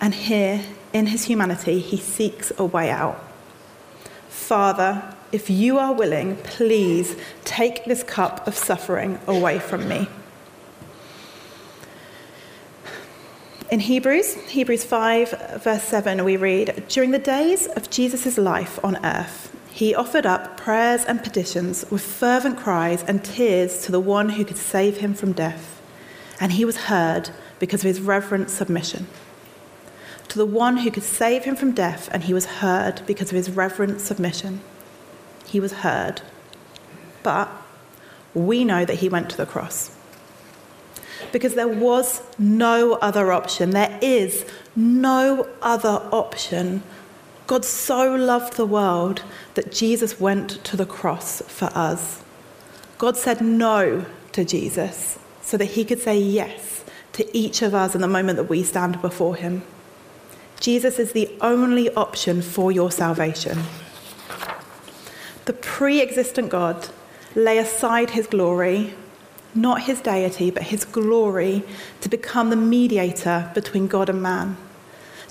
And 0.00 0.14
here, 0.14 0.62
in 0.92 1.06
his 1.06 1.24
humanity, 1.24 1.80
he 1.80 1.96
seeks 1.96 2.52
a 2.56 2.64
way 2.64 2.88
out. 2.88 3.20
Father, 4.28 5.02
if 5.32 5.50
you 5.50 5.78
are 5.78 5.92
willing, 5.92 6.36
please 6.36 7.16
take 7.44 7.84
this 7.86 8.04
cup 8.04 8.46
of 8.46 8.56
suffering 8.56 9.18
away 9.26 9.58
from 9.58 9.88
me. 9.88 10.06
In 13.68 13.80
Hebrews, 13.80 14.34
Hebrews 14.34 14.84
5, 14.84 15.60
verse 15.60 15.82
7, 15.82 16.24
we 16.24 16.36
read 16.36 16.84
During 16.86 17.10
the 17.10 17.18
days 17.18 17.66
of 17.66 17.90
Jesus' 17.90 18.38
life 18.38 18.78
on 18.84 19.04
earth, 19.04 19.55
he 19.76 19.94
offered 19.94 20.24
up 20.24 20.56
prayers 20.56 21.04
and 21.04 21.22
petitions 21.22 21.84
with 21.90 22.00
fervent 22.00 22.56
cries 22.56 23.02
and 23.02 23.22
tears 23.22 23.82
to 23.82 23.92
the 23.92 24.00
one 24.00 24.30
who 24.30 24.42
could 24.42 24.56
save 24.56 24.96
him 24.96 25.12
from 25.12 25.32
death. 25.32 25.82
And 26.40 26.52
he 26.52 26.64
was 26.64 26.84
heard 26.88 27.28
because 27.58 27.82
of 27.82 27.88
his 27.88 28.00
reverent 28.00 28.48
submission. 28.48 29.06
To 30.28 30.38
the 30.38 30.46
one 30.46 30.78
who 30.78 30.90
could 30.90 31.02
save 31.02 31.44
him 31.44 31.56
from 31.56 31.72
death, 31.72 32.08
and 32.10 32.24
he 32.24 32.32
was 32.32 32.46
heard 32.46 33.02
because 33.06 33.28
of 33.28 33.36
his 33.36 33.50
reverent 33.50 34.00
submission. 34.00 34.62
He 35.44 35.60
was 35.60 35.74
heard. 35.74 36.22
But 37.22 37.50
we 38.32 38.64
know 38.64 38.86
that 38.86 39.00
he 39.00 39.10
went 39.10 39.28
to 39.28 39.36
the 39.36 39.44
cross. 39.44 39.94
Because 41.32 41.54
there 41.54 41.68
was 41.68 42.22
no 42.38 42.94
other 42.94 43.30
option. 43.30 43.72
There 43.72 43.98
is 44.00 44.46
no 44.74 45.46
other 45.60 46.00
option 46.12 46.82
God 47.46 47.64
so 47.64 48.14
loved 48.14 48.56
the 48.56 48.66
world 48.66 49.22
that 49.54 49.70
Jesus 49.70 50.18
went 50.18 50.64
to 50.64 50.76
the 50.76 50.86
cross 50.86 51.42
for 51.42 51.70
us. 51.74 52.22
God 52.98 53.16
said 53.16 53.40
no 53.40 54.04
to 54.32 54.44
Jesus 54.44 55.18
so 55.42 55.56
that 55.56 55.66
he 55.66 55.84
could 55.84 56.00
say 56.00 56.18
yes 56.18 56.84
to 57.12 57.36
each 57.36 57.62
of 57.62 57.74
us 57.74 57.94
in 57.94 58.00
the 58.00 58.08
moment 58.08 58.36
that 58.36 58.48
we 58.48 58.64
stand 58.64 59.00
before 59.00 59.36
him. 59.36 59.62
Jesus 60.58 60.98
is 60.98 61.12
the 61.12 61.30
only 61.40 61.88
option 61.94 62.42
for 62.42 62.72
your 62.72 62.90
salvation. 62.90 63.58
The 65.44 65.52
pre 65.52 66.00
existent 66.00 66.48
God 66.48 66.88
lay 67.36 67.58
aside 67.58 68.10
his 68.10 68.26
glory, 68.26 68.94
not 69.54 69.82
his 69.82 70.00
deity, 70.00 70.50
but 70.50 70.64
his 70.64 70.84
glory, 70.84 71.62
to 72.00 72.08
become 72.08 72.50
the 72.50 72.56
mediator 72.56 73.52
between 73.54 73.86
God 73.86 74.08
and 74.08 74.20
man 74.20 74.56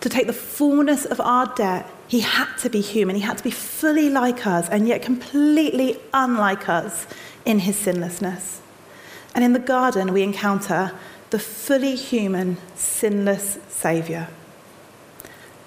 to 0.02 0.10
take 0.10 0.28
the 0.28 0.34
fullness 0.34 1.06
of 1.06 1.20
our 1.20 1.48
debt, 1.56 1.90
he 2.08 2.20
had 2.20 2.56
to 2.58 2.70
be 2.70 2.82
human. 2.82 3.16
He 3.16 3.22
had 3.22 3.38
to 3.38 3.44
be 3.44 3.52
fully 3.52 4.10
like 4.10 4.46
us 4.46 4.70
and 4.70 4.88
yet 4.88 5.02
completely 5.02 5.98
unlike 6.14 6.70
us 6.70 7.08
in 7.46 7.60
his 7.60 7.76
sinlessness. 7.76 8.62
And 9.34 9.44
in 9.44 9.54
the 9.54 9.60
garden, 9.60 10.14
we 10.14 10.24
encounter 10.24 10.92
the 11.32 11.40
fully 11.40 11.96
human, 11.96 12.58
sinless 12.76 13.58
Saviour. 13.68 14.28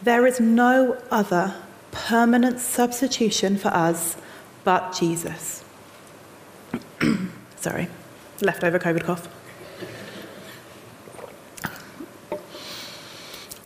There 0.03 0.27
is 0.27 0.39
no 0.41 0.97
other 1.11 1.55
permanent 1.91 2.61
substitution 2.61 3.59
for 3.59 3.69
us 3.69 4.17
but 4.65 4.95
Jesus. 4.99 5.65
Sorry, 7.57 7.89
leftover 8.41 8.79
COVID 8.79 9.05
cough. 9.05 9.38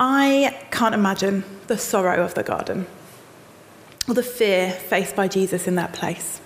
I 0.05 0.67
can't 0.73 0.97
imagine 0.97 1.45
the 1.69 1.79
sorrow 1.79 2.25
of 2.25 2.35
the 2.35 2.43
garden 2.43 2.89
or 4.09 4.15
the 4.15 4.23
fear 4.25 4.73
faced 4.73 5.15
by 5.15 5.29
Jesus 5.29 5.69
in 5.69 5.77
that 5.77 5.93
place. 5.93 6.41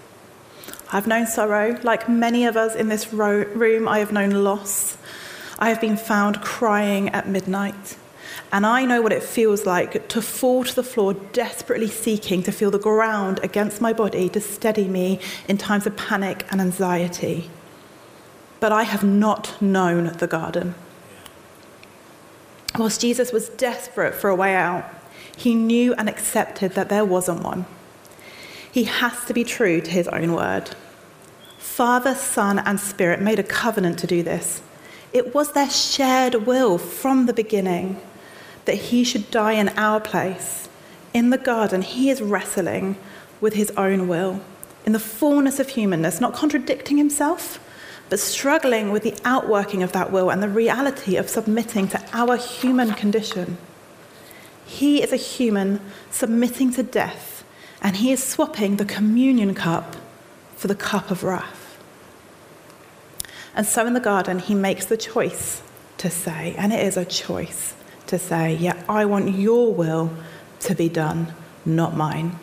I've 0.93 1.07
known 1.07 1.27
sorrow. 1.27 1.81
Like 1.83 2.07
many 2.07 2.45
of 2.45 2.59
us 2.59 2.75
in 2.75 2.89
this 2.89 3.15
room, 3.15 3.89
I 3.89 4.01
have 4.01 4.13
known 4.13 4.45
loss. 4.45 4.99
I 5.59 5.71
have 5.71 5.81
been 5.81 5.97
found 5.97 6.43
crying 6.43 7.09
at 7.09 7.31
midnight. 7.31 7.97
And 8.53 8.67
I 8.67 8.85
know 8.85 9.01
what 9.01 9.11
it 9.11 9.23
feels 9.23 9.65
like 9.65 10.07
to 10.09 10.21
fall 10.21 10.65
to 10.65 10.75
the 10.75 10.83
floor, 10.83 11.15
desperately 11.15 11.89
seeking 11.89 12.43
to 12.43 12.53
feel 12.53 12.71
the 12.71 12.79
ground 12.79 13.41
against 13.43 13.81
my 13.81 13.95
body 13.95 14.29
to 14.29 14.41
steady 14.43 14.87
me 14.87 15.19
in 15.49 15.57
times 15.57 15.87
of 15.87 15.97
panic 15.97 16.45
and 16.51 16.61
anxiety. 16.61 17.49
But 18.61 18.73
I 18.73 18.83
have 18.83 19.03
not 19.03 19.63
known 19.63 20.13
the 20.19 20.27
garden. 20.27 20.75
Whilst 22.79 23.01
Jesus 23.01 23.33
was 23.33 23.49
desperate 23.51 24.15
for 24.15 24.29
a 24.29 24.35
way 24.35 24.55
out, 24.55 24.85
he 25.37 25.55
knew 25.55 25.95
and 25.95 26.09
accepted 26.09 26.73
that 26.73 26.89
there 26.89 27.05
wasn't 27.05 27.43
one. 27.43 27.67
He 28.71 28.85
has 28.85 29.25
to 29.25 29.35
be 29.35 29.45
true 29.45 29.81
to 29.81 29.91
his 29.91 30.09
own 30.09 30.33
word. 30.33 30.71
Father, 31.59 32.15
Son, 32.15 32.59
and 32.59 32.79
Spirit 32.79 33.21
made 33.21 33.39
a 33.39 33.43
covenant 33.43 33.99
to 34.01 34.07
do 34.07 34.23
this. 34.23 34.63
It 35.13 35.35
was 35.35 35.53
their 35.53 35.71
shared 35.71 36.47
will 36.47 36.79
from 36.79 37.27
the 37.27 37.33
beginning 37.33 38.01
that 38.67 38.75
he 38.75 39.05
should 39.05 39.31
die 39.31 39.53
in 39.53 39.71
our 39.71 40.01
place. 40.01 40.69
In 41.15 41.31
the 41.31 41.39
garden, 41.39 41.83
he 41.83 42.11
is 42.11 42.21
wrestling 42.21 42.97
with 43.41 43.55
his 43.55 43.71
own 43.73 44.09
will, 44.09 44.41
in 44.85 44.93
the 44.93 44.99
fullness 44.99 45.59
of 45.59 45.71
humanness, 45.71 46.21
not 46.21 46.35
contradicting 46.35 46.99
himself, 46.99 47.59
but 48.09 48.21
struggling 48.21 48.91
with 48.91 49.03
the 49.03 49.17
outworking 49.25 49.83
of 49.83 49.93
that 49.93 50.13
will 50.13 50.31
and 50.31 50.43
the 50.43 50.49
reality 50.49 51.17
of 51.17 51.29
submitting 51.29 51.89
to 51.89 52.03
our 52.13 52.37
human 52.37 52.93
condition. 52.93 53.59
He 54.65 55.03
is 55.03 55.13
a 55.13 55.17
human 55.17 55.81
submitting 56.11 56.73
to 56.73 56.83
death, 56.83 57.45
and 57.83 57.97
he 57.97 58.13
is 58.13 58.23
swapping 58.23 58.77
the 58.77 58.85
communion 58.85 59.55
cup 59.55 59.97
for 60.57 60.69
the 60.69 60.75
cup 60.75 61.11
of 61.11 61.23
wrath. 61.23 61.79
And 63.55 63.67
so 63.67 63.87
in 63.87 63.95
the 63.95 64.01
garden, 64.01 64.39
he 64.39 64.55
makes 64.55 64.87
the 64.87 64.97
choice 64.97 65.63
to 65.99 66.11
say, 66.11 66.55
and 66.59 66.73
it 66.73 66.85
is 66.85 66.97
a 66.97 67.05
choice 67.05 67.75
to 68.07 68.19
say, 68.19 68.55
Yeah, 68.55 68.83
I 68.89 69.05
want 69.05 69.37
your 69.37 69.73
will 69.73 70.13
to 70.61 70.75
be 70.75 70.89
done, 70.89 71.33
not 71.65 71.97
mine. 71.97 72.39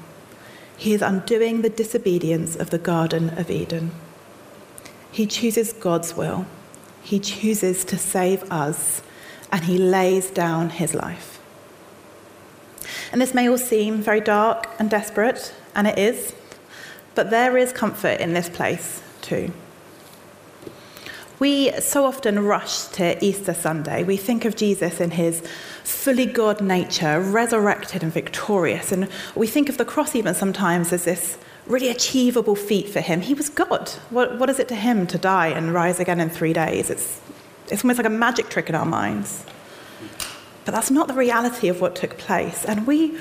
He 0.75 0.93
is 0.93 1.01
undoing 1.01 1.61
the 1.61 1.69
disobedience 1.69 2.55
of 2.55 2.71
the 2.71 2.77
Garden 2.77 3.29
of 3.37 3.49
Eden. 3.49 3.91
He 5.13 5.27
chooses 5.27 5.73
God's 5.73 6.17
will. 6.17 6.47
He 7.03 7.19
chooses 7.19 7.85
to 7.85 7.97
save 7.99 8.43
us, 8.51 9.03
and 9.51 9.63
he 9.63 9.77
lays 9.77 10.31
down 10.31 10.71
his 10.71 10.95
life. 10.95 11.39
And 13.11 13.21
this 13.21 13.35
may 13.35 13.47
all 13.47 13.59
seem 13.59 14.01
very 14.01 14.21
dark 14.21 14.67
and 14.79 14.89
desperate, 14.89 15.53
and 15.75 15.85
it 15.85 15.99
is, 15.99 16.33
but 17.13 17.29
there 17.29 17.55
is 17.57 17.71
comfort 17.71 18.19
in 18.19 18.33
this 18.33 18.49
place 18.49 19.03
too. 19.21 19.53
We 21.37 21.71
so 21.79 22.05
often 22.05 22.39
rush 22.39 22.85
to 22.93 23.23
Easter 23.23 23.53
Sunday. 23.53 24.03
We 24.03 24.17
think 24.17 24.45
of 24.45 24.55
Jesus 24.55 24.99
in 24.99 25.11
his 25.11 25.41
fully 25.83 26.25
God 26.25 26.59
nature, 26.59 27.21
resurrected 27.21 28.01
and 28.01 28.11
victorious. 28.11 28.91
And 28.91 29.09
we 29.35 29.45
think 29.45 29.69
of 29.69 29.77
the 29.77 29.85
cross 29.85 30.15
even 30.15 30.33
sometimes 30.33 30.91
as 30.91 31.03
this 31.03 31.37
really 31.67 31.89
achievable 31.89 32.55
feat 32.55 32.89
for 32.89 32.99
him. 32.99 33.21
He 33.21 33.33
was 33.33 33.49
God. 33.49 33.89
What, 34.09 34.37
what 34.37 34.49
is 34.49 34.59
it 34.59 34.67
to 34.69 34.75
him 34.75 35.07
to 35.07 35.17
die 35.17 35.47
and 35.47 35.73
rise 35.73 35.99
again 35.99 36.19
in 36.19 36.29
three 36.29 36.53
days? 36.53 36.89
It's, 36.89 37.21
it's 37.69 37.83
almost 37.83 37.97
like 37.97 38.07
a 38.07 38.09
magic 38.09 38.49
trick 38.49 38.69
in 38.69 38.75
our 38.75 38.85
minds. 38.85 39.45
But 40.65 40.73
that's 40.73 40.91
not 40.91 41.07
the 41.07 41.13
reality 41.13 41.67
of 41.67 41.81
what 41.81 41.95
took 41.95 42.17
place. 42.17 42.63
And 42.65 42.87
we 42.87 43.17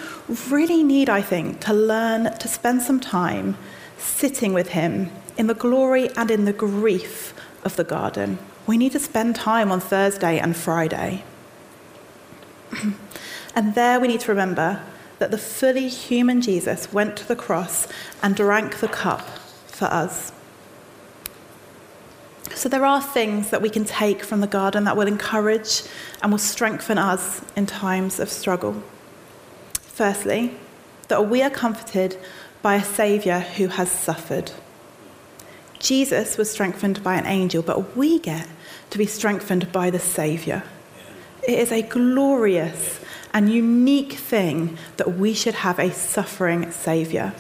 really 0.49 0.83
need, 0.83 1.09
I 1.09 1.23
think, 1.23 1.61
to 1.61 1.73
learn 1.73 2.37
to 2.39 2.49
spend 2.49 2.83
some 2.83 3.01
time 3.01 3.57
sitting 3.99 4.53
with 4.53 4.71
him 4.71 5.11
in 5.37 5.47
the 5.47 5.55
glory 5.55 6.11
and 6.17 6.31
in 6.31 6.45
the 6.45 6.53
grief 6.53 7.35
of 7.65 7.77
the 7.77 7.85
garden. 7.85 8.39
We 8.67 8.77
need 8.77 8.93
to 8.93 9.01
spend 9.01 9.35
time 9.35 9.73
on 9.73 9.81
Thursday 9.81 10.39
and 10.39 10.57
Friday. 10.57 11.25
and 13.55 13.75
there 13.75 13.99
we 13.99 14.09
need 14.09 14.21
to 14.21 14.31
remember 14.31 14.81
that 15.23 15.31
the 15.31 15.39
fully 15.39 15.87
human 15.87 16.41
Jesus 16.41 16.93
went 16.93 17.17
to 17.17 17.29
the 17.29 17.37
cross 17.37 17.87
and 18.25 18.35
drank 18.35 18.79
the 18.79 18.89
cup 18.89 19.21
for 19.69 19.85
us. 19.85 20.33
So 22.57 22.69
there 22.69 22.85
are 22.85 23.01
things 23.01 23.51
that 23.51 23.63
we 23.63 23.71
can 23.71 23.85
take 23.85 24.25
from 24.25 24.41
the 24.41 24.49
garden 24.49 24.83
that 24.83 24.97
will 24.97 25.07
encourage 25.07 25.85
and 26.21 26.33
will 26.33 26.41
strengthen 26.41 26.99
us 26.99 27.41
in 27.55 27.67
times 27.67 28.19
of 28.19 28.31
struggle. 28.31 28.83
Firstly, 29.75 30.57
that 31.07 31.29
we 31.29 31.41
are 31.41 31.51
comforted 31.51 32.19
by 32.61 32.75
a 32.75 32.83
Saviour 32.83 33.39
who 33.39 33.69
has 33.69 33.93
suffered. 33.93 34.51
Jesus 35.79 36.37
was 36.37 36.51
strengthened 36.51 37.01
by 37.05 37.15
an 37.15 37.27
angel, 37.27 37.63
but 37.63 37.97
we 37.97 38.19
get 38.19 38.49
to 38.91 38.99
be 38.99 39.07
strengthened 39.07 39.71
by 39.71 39.89
the 39.89 40.01
Saviour. 40.01 40.65
It 41.47 41.61
is 41.61 41.71
a 41.71 41.83
glorious 41.83 42.99
and 43.35 43.53
unique 43.53 44.13
thing 44.13 44.77
that 44.97 45.17
we 45.17 45.35
should 45.35 45.55
have 45.55 45.79
a 45.79 45.93
suffering 45.93 46.71
Saviour. 46.71 47.33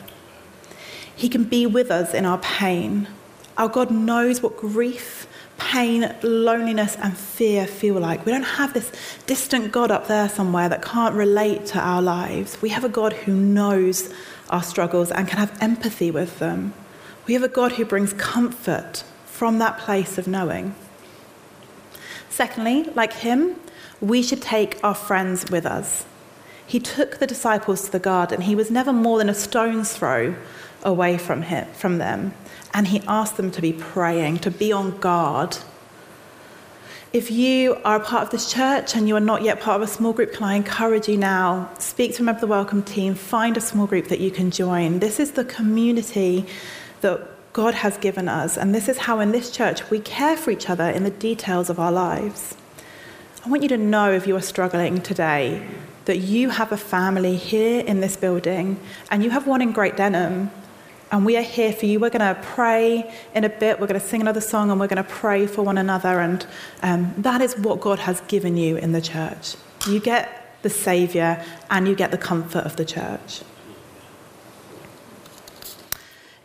He 1.14 1.28
can 1.28 1.44
be 1.44 1.66
with 1.66 1.90
us 1.90 2.14
in 2.14 2.24
our 2.24 2.38
pain. 2.38 3.08
Our 3.56 3.68
God 3.68 3.90
knows 3.90 4.42
what 4.42 4.56
grief, 4.56 5.26
pain, 5.58 6.14
loneliness, 6.22 6.96
and 6.96 7.16
fear 7.16 7.66
feel 7.66 7.94
like. 7.94 8.24
We 8.24 8.32
don't 8.32 8.42
have 8.42 8.72
this 8.74 8.90
distant 9.26 9.72
God 9.72 9.90
up 9.90 10.08
there 10.08 10.28
somewhere 10.28 10.68
that 10.68 10.82
can't 10.82 11.14
relate 11.14 11.66
to 11.66 11.78
our 11.78 12.02
lives. 12.02 12.60
We 12.62 12.70
have 12.70 12.84
a 12.84 12.88
God 12.88 13.12
who 13.12 13.34
knows 13.34 14.12
our 14.50 14.62
struggles 14.62 15.10
and 15.10 15.28
can 15.28 15.38
have 15.38 15.56
empathy 15.62 16.10
with 16.10 16.38
them. 16.38 16.74
We 17.26 17.34
have 17.34 17.42
a 17.42 17.48
God 17.48 17.72
who 17.72 17.84
brings 17.84 18.12
comfort 18.14 19.04
from 19.26 19.58
that 19.58 19.78
place 19.78 20.18
of 20.18 20.26
knowing. 20.26 20.74
Secondly, 22.28 22.84
like 22.94 23.12
him, 23.12 23.56
we 24.02 24.20
should 24.20 24.42
take 24.42 24.82
our 24.82 24.94
friends 24.94 25.48
with 25.48 25.64
us. 25.64 26.04
He 26.66 26.80
took 26.80 27.18
the 27.18 27.26
disciples 27.26 27.84
to 27.84 27.92
the 27.92 28.00
garden. 28.00 28.40
He 28.40 28.56
was 28.56 28.70
never 28.70 28.92
more 28.92 29.18
than 29.18 29.28
a 29.28 29.34
stone's 29.34 29.96
throw 29.96 30.34
away 30.82 31.16
from, 31.18 31.42
him, 31.42 31.68
from 31.72 31.98
them. 31.98 32.34
And 32.74 32.88
he 32.88 33.00
asked 33.06 33.36
them 33.36 33.52
to 33.52 33.62
be 33.62 33.72
praying, 33.72 34.38
to 34.38 34.50
be 34.50 34.72
on 34.72 34.98
guard. 34.98 35.56
If 37.12 37.30
you 37.30 37.76
are 37.84 37.96
a 37.96 38.00
part 38.00 38.24
of 38.24 38.30
this 38.30 38.50
church 38.50 38.96
and 38.96 39.06
you 39.06 39.14
are 39.14 39.20
not 39.20 39.42
yet 39.42 39.60
part 39.60 39.80
of 39.80 39.88
a 39.88 39.92
small 39.92 40.12
group, 40.12 40.32
can 40.32 40.44
I 40.44 40.54
encourage 40.54 41.08
you 41.08 41.16
now? 41.16 41.70
Speak 41.78 42.16
to 42.16 42.22
a 42.22 42.24
member 42.24 42.38
of 42.38 42.40
the 42.40 42.46
welcome 42.48 42.82
team, 42.82 43.14
find 43.14 43.56
a 43.56 43.60
small 43.60 43.86
group 43.86 44.08
that 44.08 44.18
you 44.18 44.32
can 44.32 44.50
join. 44.50 44.98
This 44.98 45.20
is 45.20 45.32
the 45.32 45.44
community 45.44 46.46
that 47.02 47.20
God 47.52 47.74
has 47.74 47.98
given 47.98 48.28
us, 48.28 48.56
and 48.56 48.74
this 48.74 48.88
is 48.88 48.96
how 48.96 49.20
in 49.20 49.30
this 49.30 49.50
church 49.50 49.90
we 49.90 50.00
care 50.00 50.38
for 50.38 50.50
each 50.50 50.70
other 50.70 50.88
in 50.88 51.04
the 51.04 51.10
details 51.10 51.68
of 51.68 51.78
our 51.78 51.92
lives. 51.92 52.56
I 53.44 53.48
want 53.48 53.64
you 53.64 53.68
to 53.70 53.76
know 53.76 54.12
if 54.12 54.28
you 54.28 54.36
are 54.36 54.40
struggling 54.40 55.00
today 55.00 55.66
that 56.04 56.18
you 56.18 56.50
have 56.50 56.70
a 56.70 56.76
family 56.76 57.34
here 57.34 57.84
in 57.84 57.98
this 57.98 58.16
building 58.16 58.78
and 59.10 59.24
you 59.24 59.30
have 59.30 59.48
one 59.48 59.60
in 59.60 59.72
Great 59.72 59.96
Denham 59.96 60.52
and 61.10 61.26
we 61.26 61.36
are 61.36 61.42
here 61.42 61.72
for 61.72 61.86
you. 61.86 61.98
We're 61.98 62.10
going 62.10 62.34
to 62.34 62.40
pray 62.40 63.12
in 63.34 63.42
a 63.42 63.48
bit. 63.48 63.80
We're 63.80 63.88
going 63.88 64.00
to 64.00 64.06
sing 64.06 64.20
another 64.20 64.40
song 64.40 64.70
and 64.70 64.78
we're 64.78 64.86
going 64.86 65.02
to 65.02 65.10
pray 65.10 65.48
for 65.48 65.62
one 65.62 65.76
another. 65.76 66.20
And 66.20 66.46
um, 66.84 67.14
that 67.18 67.40
is 67.40 67.58
what 67.58 67.80
God 67.80 67.98
has 67.98 68.20
given 68.22 68.56
you 68.56 68.76
in 68.76 68.92
the 68.92 69.00
church. 69.00 69.56
You 69.88 69.98
get 69.98 70.56
the 70.62 70.70
Saviour 70.70 71.44
and 71.68 71.88
you 71.88 71.96
get 71.96 72.12
the 72.12 72.18
comfort 72.18 72.64
of 72.64 72.76
the 72.76 72.84
church. 72.84 73.42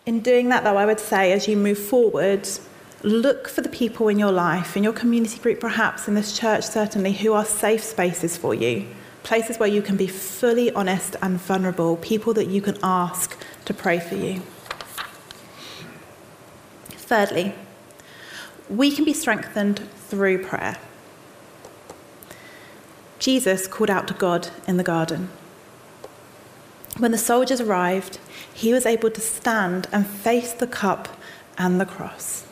In 0.08 0.22
doing 0.22 0.50
that, 0.50 0.64
though, 0.64 0.78
I 0.78 0.88
would 0.88 1.00
say 1.00 1.32
as 1.32 1.48
you 1.48 1.58
move 1.58 1.78
forward, 1.78 2.50
look 3.04 3.48
for 3.48 3.62
the 3.62 3.70
people 3.70 4.08
in 4.08 4.18
your 4.18 4.32
life, 4.32 4.76
in 4.76 4.84
your 4.84 4.94
community 4.94 5.40
group, 5.40 5.60
perhaps, 5.60 6.08
in 6.08 6.16
this 6.16 6.38
church, 6.38 6.64
certainly, 6.64 7.14
who 7.14 7.34
are 7.34 7.46
safe 7.46 7.84
spaces 7.84 8.38
for 8.38 8.54
you. 8.54 8.88
Places 9.24 9.60
where 9.60 9.70
you 9.70 9.82
can 9.82 9.98
be 9.98 10.08
fully 10.08 10.72
honest 10.72 11.16
and 11.22 11.40
vulnerable, 11.40 11.98
people 11.98 12.34
that 12.34 12.48
you 12.48 12.62
can 12.62 12.78
ask 12.82 13.38
to 13.66 13.74
pray 13.74 14.00
for 14.00 14.16
you. 14.16 14.42
Thirdly, 16.90 17.54
we 18.70 18.92
can 18.92 19.06
be 19.06 19.14
strengthened 19.14 19.80
through 20.08 20.44
prayer. 20.44 20.78
Jesus 23.20 23.68
called 23.68 23.90
out 23.90 24.08
to 24.08 24.14
God 24.14 24.50
in 24.68 24.78
the 24.78 24.84
garden. 24.84 25.30
When 26.98 27.12
the 27.12 27.18
soldiers 27.18 27.62
arrived, 27.62 28.20
he 28.54 28.74
was 28.74 28.86
able 28.86 29.12
to 29.12 29.22
stand 29.22 29.88
and 29.92 30.08
face 30.08 30.52
the 30.54 30.68
cup 30.68 31.08
and 31.58 31.80
the 31.80 31.86
cross 31.86 32.47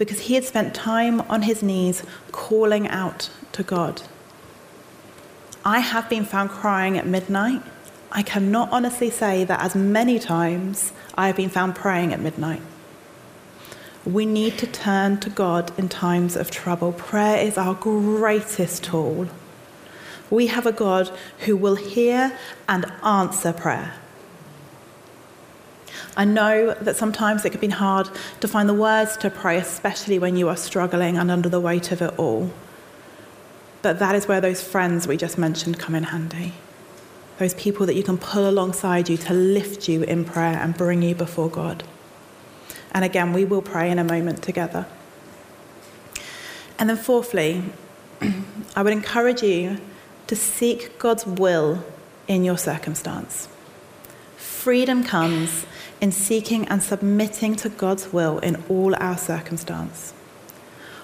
because 0.00 0.20
he 0.20 0.34
had 0.34 0.44
spent 0.44 0.74
time 0.74 1.20
on 1.28 1.42
his 1.42 1.62
knees 1.62 2.02
calling 2.32 2.88
out 2.88 3.28
to 3.52 3.62
God. 3.62 4.00
I 5.62 5.80
have 5.80 6.08
been 6.08 6.24
found 6.24 6.48
crying 6.48 6.96
at 6.96 7.06
midnight. 7.06 7.62
I 8.10 8.22
cannot 8.22 8.70
honestly 8.72 9.10
say 9.10 9.44
that 9.44 9.60
as 9.60 9.74
many 9.74 10.18
times 10.18 10.94
I 11.18 11.26
have 11.26 11.36
been 11.36 11.50
found 11.50 11.76
praying 11.76 12.14
at 12.14 12.20
midnight. 12.20 12.62
We 14.06 14.24
need 14.24 14.56
to 14.60 14.66
turn 14.66 15.20
to 15.20 15.28
God 15.28 15.70
in 15.78 15.90
times 15.90 16.34
of 16.34 16.50
trouble. 16.50 16.92
Prayer 16.92 17.36
is 17.36 17.58
our 17.58 17.74
greatest 17.74 18.82
tool. 18.82 19.28
We 20.30 20.46
have 20.46 20.64
a 20.64 20.72
God 20.72 21.10
who 21.40 21.58
will 21.58 21.74
hear 21.74 22.38
and 22.66 22.90
answer 23.04 23.52
prayer. 23.52 23.99
I 26.16 26.24
know 26.24 26.74
that 26.74 26.96
sometimes 26.96 27.44
it 27.44 27.50
can 27.50 27.60
be 27.60 27.68
hard 27.68 28.08
to 28.40 28.48
find 28.48 28.68
the 28.68 28.74
words 28.74 29.16
to 29.18 29.30
pray, 29.30 29.58
especially 29.58 30.18
when 30.18 30.36
you 30.36 30.48
are 30.48 30.56
struggling 30.56 31.16
and 31.16 31.30
under 31.30 31.48
the 31.48 31.60
weight 31.60 31.92
of 31.92 32.02
it 32.02 32.18
all. 32.18 32.50
But 33.82 33.98
that 33.98 34.14
is 34.14 34.26
where 34.28 34.40
those 34.40 34.62
friends 34.62 35.06
we 35.06 35.16
just 35.16 35.38
mentioned 35.38 35.78
come 35.78 35.94
in 35.94 36.04
handy. 36.04 36.52
Those 37.38 37.54
people 37.54 37.86
that 37.86 37.94
you 37.94 38.02
can 38.02 38.18
pull 38.18 38.48
alongside 38.48 39.08
you 39.08 39.16
to 39.18 39.32
lift 39.32 39.88
you 39.88 40.02
in 40.02 40.24
prayer 40.24 40.58
and 40.58 40.76
bring 40.76 41.00
you 41.02 41.14
before 41.14 41.48
God. 41.48 41.84
And 42.92 43.04
again, 43.04 43.32
we 43.32 43.44
will 43.44 43.62
pray 43.62 43.90
in 43.90 43.98
a 43.98 44.04
moment 44.04 44.42
together. 44.42 44.86
And 46.78 46.90
then, 46.90 46.96
fourthly, 46.96 47.62
I 48.76 48.82
would 48.82 48.92
encourage 48.92 49.42
you 49.42 49.78
to 50.26 50.36
seek 50.36 50.98
God's 50.98 51.24
will 51.24 51.84
in 52.28 52.44
your 52.44 52.58
circumstance. 52.58 53.48
Freedom 54.36 55.02
comes 55.02 55.64
in 56.00 56.12
seeking 56.12 56.66
and 56.68 56.82
submitting 56.82 57.56
to 57.56 57.68
God's 57.68 58.12
will 58.12 58.38
in 58.38 58.62
all 58.68 58.94
our 58.96 59.18
circumstance. 59.18 60.14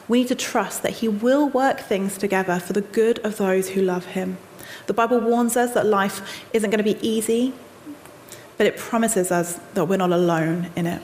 We 0.08 0.20
need 0.20 0.28
to 0.28 0.34
trust 0.34 0.82
that 0.82 0.92
He 0.92 1.08
will 1.08 1.48
work 1.48 1.80
things 1.80 2.16
together 2.16 2.58
for 2.58 2.72
the 2.72 2.80
good 2.80 3.18
of 3.20 3.36
those 3.36 3.70
who 3.70 3.82
love 3.82 4.06
Him. 4.06 4.38
The 4.86 4.94
Bible 4.94 5.20
warns 5.20 5.56
us 5.56 5.74
that 5.74 5.86
life 5.86 6.44
isn't 6.52 6.70
going 6.70 6.84
to 6.84 6.94
be 6.94 6.98
easy, 7.06 7.52
but 8.56 8.66
it 8.66 8.76
promises 8.76 9.30
us 9.30 9.58
that 9.74 9.84
we're 9.86 9.96
not 9.96 10.12
alone 10.12 10.70
in 10.76 10.86
it 10.86 11.02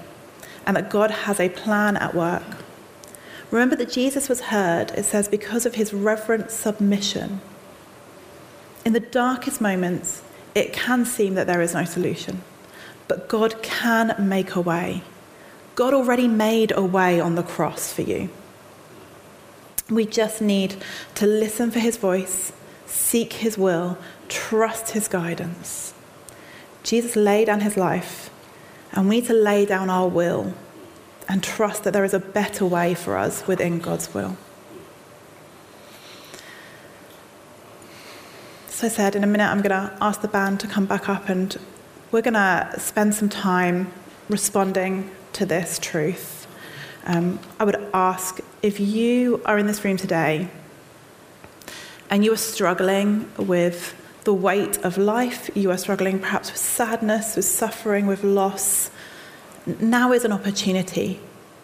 and 0.66 0.76
that 0.76 0.90
God 0.90 1.10
has 1.10 1.40
a 1.40 1.48
plan 1.48 1.96
at 1.96 2.14
work. 2.14 2.42
Remember 3.50 3.76
that 3.76 3.90
Jesus 3.90 4.28
was 4.28 4.40
heard, 4.40 4.90
it 4.92 5.04
says, 5.04 5.28
because 5.28 5.66
of 5.66 5.74
his 5.74 5.92
reverent 5.92 6.50
submission. 6.50 7.40
In 8.84 8.92
the 8.92 9.00
darkest 9.00 9.60
moments, 9.60 10.22
it 10.54 10.72
can 10.72 11.04
seem 11.04 11.34
that 11.34 11.46
there 11.46 11.60
is 11.60 11.74
no 11.74 11.84
solution, 11.84 12.42
but 13.08 13.28
God 13.28 13.62
can 13.62 14.14
make 14.18 14.54
a 14.54 14.60
way. 14.60 15.02
God 15.74 15.94
already 15.94 16.28
made 16.28 16.72
a 16.72 16.82
way 16.82 17.20
on 17.20 17.34
the 17.34 17.42
cross 17.42 17.92
for 17.92 18.02
you. 18.02 18.28
We 19.90 20.06
just 20.06 20.40
need 20.40 20.76
to 21.16 21.26
listen 21.26 21.70
for 21.70 21.78
his 21.78 21.96
voice, 21.96 22.52
seek 22.86 23.34
his 23.34 23.58
will, 23.58 23.98
trust 24.28 24.90
his 24.90 25.08
guidance. 25.08 25.94
Jesus 26.82 27.16
laid 27.16 27.46
down 27.46 27.60
his 27.60 27.76
life 27.76 28.30
and 28.92 29.08
we 29.08 29.16
need 29.16 29.26
to 29.26 29.34
lay 29.34 29.64
down 29.64 29.88
our 29.90 30.08
will 30.08 30.54
and 31.28 31.42
trust 31.42 31.84
that 31.84 31.92
there 31.92 32.04
is 32.04 32.14
a 32.14 32.18
better 32.18 32.66
way 32.66 32.94
for 32.94 33.16
us 33.16 33.46
within 33.46 33.78
God's 33.78 34.12
will. 34.12 34.36
So 38.68 38.86
I 38.86 38.90
said, 38.90 39.14
in 39.14 39.22
a 39.22 39.26
minute, 39.26 39.44
I'm 39.44 39.62
going 39.62 39.70
to 39.70 39.96
ask 40.00 40.20
the 40.20 40.28
band 40.28 40.58
to 40.60 40.66
come 40.66 40.86
back 40.86 41.08
up 41.08 41.28
and 41.28 41.56
we're 42.12 42.20
going 42.22 42.34
to 42.34 42.74
spend 42.78 43.14
some 43.14 43.30
time 43.30 43.90
responding 44.28 45.10
to 45.32 45.46
this 45.46 45.78
truth. 45.78 46.46
Um, 47.06 47.40
I 47.58 47.64
would 47.64 47.88
ask 47.94 48.38
if 48.60 48.78
you 48.78 49.40
are 49.46 49.58
in 49.58 49.66
this 49.66 49.82
room 49.82 49.96
today 49.96 50.48
and 52.10 52.22
you 52.22 52.32
are 52.34 52.36
struggling 52.36 53.30
with 53.38 53.98
the 54.24 54.34
weight 54.34 54.76
of 54.84 54.98
life, 54.98 55.50
you 55.56 55.70
are 55.70 55.78
struggling 55.78 56.18
perhaps 56.20 56.52
with 56.52 56.60
sadness, 56.60 57.34
with 57.34 57.46
suffering, 57.46 58.06
with 58.06 58.22
loss, 58.22 58.90
now 59.80 60.12
is 60.12 60.24
an 60.24 60.32
opportunity 60.32 61.18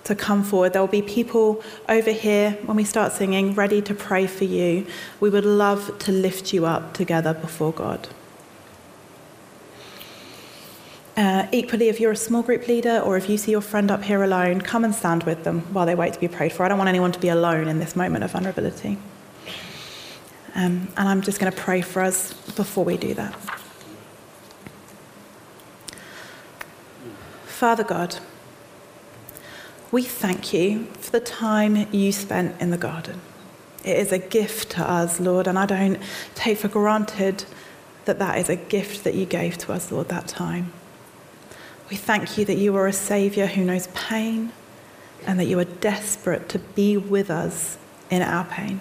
to 0.04 0.14
come 0.14 0.42
forward. 0.42 0.72
There 0.72 0.80
will 0.80 0.88
be 0.88 1.02
people 1.02 1.62
over 1.88 2.11
here 2.11 2.52
when 2.64 2.76
we 2.76 2.84
start 2.84 3.12
singing 3.12 3.54
ready 3.54 3.82
to 3.82 3.94
pray 3.94 4.26
for 4.26 4.44
you. 4.44 4.87
We 5.20 5.28
would 5.28 5.44
love 5.44 5.98
to 6.00 6.12
lift 6.12 6.54
you 6.54 6.64
up 6.64 6.94
together 6.94 7.34
before 7.34 7.72
God. 7.72 8.08
Uh, 11.18 11.48
equally, 11.50 11.88
if 11.88 11.98
you're 11.98 12.12
a 12.12 12.16
small 12.16 12.42
group 12.42 12.68
leader 12.68 13.00
or 13.00 13.16
if 13.16 13.28
you 13.28 13.37
see 13.37 13.50
your 13.50 13.61
friend 13.61 13.90
up 13.90 14.04
here 14.04 14.22
alone, 14.22 14.61
come 14.61 14.85
and 14.85 14.94
stand 14.94 15.24
with 15.24 15.42
them 15.42 15.62
while 15.72 15.85
they 15.85 15.96
wait 15.96 16.12
to 16.12 16.20
be 16.20 16.28
prayed 16.28 16.52
for. 16.52 16.62
I 16.62 16.68
don't 16.68 16.78
want 16.78 16.87
anyone 16.87 17.11
to 17.11 17.18
be 17.18 17.28
alone 17.28 17.66
in 17.66 17.81
this 17.81 17.96
moment 17.96 18.22
of 18.22 18.31
vulnerability. 18.31 18.96
Um, 20.54 20.87
and 20.96 21.09
I'm 21.09 21.20
just 21.22 21.40
going 21.40 21.50
to 21.50 21.59
pray 21.59 21.81
for 21.81 22.02
us 22.02 22.33
before 22.52 22.85
we 22.85 22.96
do 22.96 23.14
that. 23.14 23.35
Father 27.46 27.83
God, 27.83 28.20
we 29.90 30.04
thank 30.04 30.52
you 30.52 30.85
for 31.00 31.11
the 31.11 31.18
time 31.18 31.92
you 31.92 32.12
spent 32.12 32.61
in 32.61 32.70
the 32.70 32.78
garden. 32.78 33.20
It 33.85 33.96
is 33.96 34.12
a 34.12 34.20
gift 34.20 34.70
to 34.72 34.88
us, 34.88 35.18
Lord, 35.18 35.48
and 35.48 35.59
I 35.59 35.66
don't 35.66 35.98
take 36.37 36.59
for 36.59 36.68
granted 36.68 37.44
that 38.04 38.20
that 38.20 38.38
is 38.38 38.48
a 38.48 38.54
gift 38.54 39.02
that 39.02 39.16
you 39.16 39.26
gave 39.26 39.59
to 39.59 39.72
us, 39.72 39.90
Lord, 39.90 40.11
that 40.11 40.28
time. 40.28 40.72
We 41.90 41.96
thank 41.96 42.37
you 42.37 42.44
that 42.44 42.57
you 42.57 42.77
are 42.77 42.87
a 42.87 42.92
Saviour 42.92 43.46
who 43.46 43.64
knows 43.64 43.87
pain 43.88 44.53
and 45.27 45.40
that 45.40 45.46
you 45.46 45.59
are 45.59 45.64
desperate 45.64 46.48
to 46.51 46.59
be 46.59 46.96
with 46.96 47.31
us 47.31 47.79
in 48.11 48.22
our 48.22 48.44
pain. 48.44 48.81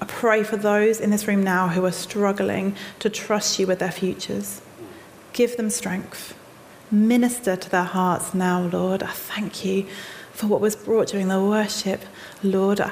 I 0.00 0.04
pray 0.06 0.42
for 0.42 0.56
those 0.56 1.00
in 1.00 1.10
this 1.10 1.26
room 1.26 1.42
now 1.42 1.68
who 1.68 1.84
are 1.86 1.92
struggling 1.92 2.76
to 2.98 3.08
trust 3.08 3.58
you 3.58 3.66
with 3.66 3.78
their 3.78 3.92
futures. 3.92 4.60
Give 5.32 5.56
them 5.56 5.70
strength. 5.70 6.36
Minister 6.90 7.56
to 7.56 7.70
their 7.70 7.84
hearts 7.84 8.34
now, 8.34 8.62
Lord. 8.62 9.02
I 9.02 9.10
thank 9.10 9.64
you 9.64 9.86
for 10.32 10.46
what 10.46 10.60
was 10.60 10.76
brought 10.76 11.08
during 11.08 11.28
the 11.28 11.42
worship, 11.42 12.02
Lord. 12.42 12.82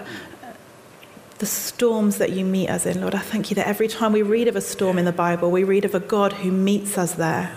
The 1.39 1.47
storms 1.47 2.19
that 2.19 2.31
you 2.31 2.45
meet 2.45 2.71
us 2.71 2.87
in, 2.87 3.01
Lord. 3.01 3.15
I 3.15 3.19
thank 3.19 3.51
you 3.51 3.55
that 3.57 3.67
every 3.67 3.89
time 3.89 4.13
we 4.13 4.23
read 4.23 4.49
of 4.49 4.57
a 4.57 4.61
storm 4.61 4.97
in 4.97 5.05
the 5.05 5.13
Bible, 5.13 5.51
we 5.51 5.65
read 5.65 5.85
of 5.85 5.95
a 5.95 6.01
God 6.01 6.33
who 6.33 6.51
meets 6.51 6.97
us 6.97 7.15
there. 7.15 7.55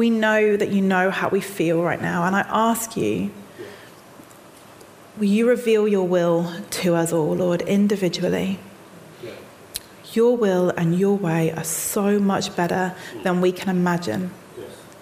We 0.00 0.08
know 0.08 0.56
that 0.56 0.70
you 0.70 0.80
know 0.80 1.10
how 1.10 1.28
we 1.28 1.42
feel 1.42 1.82
right 1.82 2.00
now, 2.00 2.24
and 2.24 2.34
I 2.34 2.40
ask 2.48 2.96
you 2.96 3.30
Will 5.18 5.26
you 5.26 5.46
reveal 5.46 5.86
your 5.86 6.08
will 6.08 6.54
to 6.70 6.94
us 6.94 7.12
all, 7.12 7.34
Lord, 7.34 7.60
individually? 7.60 8.60
Your 10.14 10.38
will 10.38 10.70
and 10.70 10.98
your 10.98 11.18
way 11.18 11.52
are 11.52 11.64
so 11.64 12.18
much 12.18 12.56
better 12.56 12.94
than 13.24 13.42
we 13.42 13.52
can 13.52 13.68
imagine. 13.68 14.30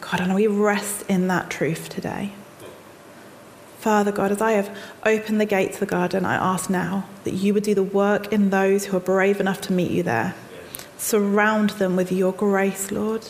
God, 0.01 0.21
and 0.21 0.35
we 0.35 0.49
rest 0.49 1.05
in 1.09 1.29
that 1.29 1.49
truth 1.49 1.89
today. 1.89 2.33
Father 3.79 4.11
God, 4.11 4.33
as 4.33 4.43
I 4.43 4.51
have 4.55 4.77
opened 5.07 5.41
the 5.41 5.47
gates 5.47 5.75
of 5.75 5.81
the 5.81 5.87
garden, 5.87 6.25
I 6.25 6.35
ask 6.35 6.69
now 6.69 7.07
that 7.23 7.35
you 7.35 7.55
would 7.55 7.63
do 7.63 7.77
the 7.77 7.85
work 7.85 8.33
in 8.33 8.51
those 8.51 8.87
who 8.87 8.97
are 8.97 9.07
brave 9.15 9.39
enough 9.39 9.61
to 9.61 9.73
meet 9.73 9.93
you 9.93 10.03
there. 10.03 10.35
Surround 10.97 11.71
them 11.71 11.95
with 11.95 12.11
your 12.11 12.33
grace, 12.33 12.91
Lord. 12.91 13.29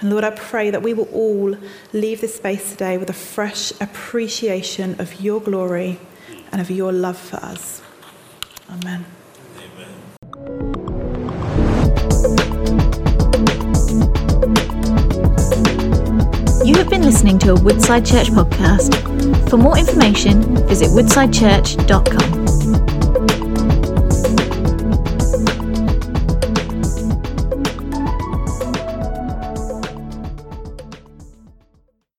And 0.00 0.10
Lord, 0.10 0.22
I 0.22 0.30
pray 0.30 0.70
that 0.70 0.82
we 0.82 0.94
will 0.94 1.08
all 1.12 1.56
leave 1.92 2.20
this 2.20 2.36
space 2.36 2.70
today 2.70 2.98
with 2.98 3.10
a 3.10 3.14
fresh 3.14 3.72
appreciation 3.80 5.00
of 5.00 5.20
your 5.20 5.40
glory 5.40 5.98
and 6.52 6.60
of 6.60 6.70
your 6.70 6.92
love 6.92 7.18
for 7.18 7.38
us. 7.38 7.82
Amen. 8.70 9.04
You 16.64 16.76
have 16.76 16.90
been 16.90 17.02
listening 17.02 17.38
to 17.40 17.52
a 17.52 17.60
Woodside 17.60 18.06
Church 18.06 18.28
podcast. 18.28 19.48
For 19.48 19.56
more 19.56 19.78
information, 19.78 20.66
visit 20.68 20.90
woodsidechurch.com. 20.90 22.37